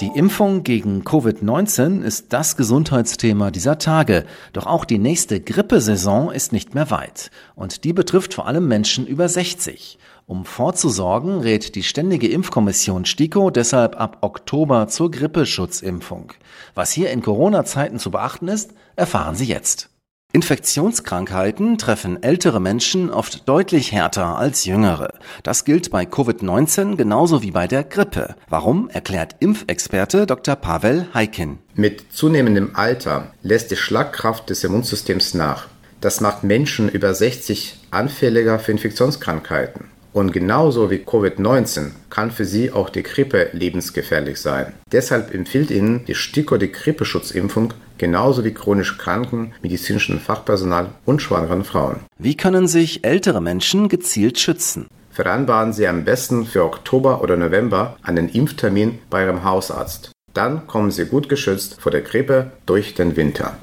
[0.00, 4.26] Die Impfung gegen Covid-19 ist das Gesundheitsthema dieser Tage.
[4.52, 7.30] Doch auch die nächste Grippesaison ist nicht mehr weit.
[7.54, 9.98] Und die betrifft vor allem Menschen über 60.
[10.26, 16.34] Um vorzusorgen, rät die Ständige Impfkommission STIKO deshalb ab Oktober zur Grippeschutzimpfung.
[16.74, 19.88] Was hier in Corona-Zeiten zu beachten ist, erfahren Sie jetzt.
[20.36, 25.14] Infektionskrankheiten treffen ältere Menschen oft deutlich härter als jüngere.
[25.42, 28.34] Das gilt bei Covid-19 genauso wie bei der Grippe.
[28.50, 30.54] Warum, erklärt Impfexperte Dr.
[30.54, 31.58] Pavel Heikin.
[31.74, 35.68] Mit zunehmendem Alter lässt die Schlagkraft des Immunsystems nach.
[36.02, 39.86] Das macht Menschen über 60 anfälliger für Infektionskrankheiten.
[40.12, 44.74] Und genauso wie Covid-19 kann für sie auch die Grippe lebensgefährlich sein.
[44.92, 51.64] Deshalb empfiehlt Ihnen die STIKO die Grippeschutzimpfung genauso wie chronisch kranken, medizinischen Fachpersonal und schwangeren
[51.64, 52.00] Frauen.
[52.18, 54.86] Wie können sich ältere Menschen gezielt schützen?
[55.10, 60.10] Vereinbaren Sie am besten für Oktober oder November einen Impftermin bei Ihrem Hausarzt.
[60.34, 63.56] Dann kommen Sie gut geschützt vor der Grippe durch den Winter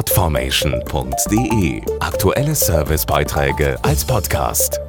[0.00, 4.80] Podformation.de Aktuelle Servicebeiträge als Podcast.